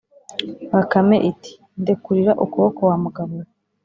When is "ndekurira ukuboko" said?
1.81-2.81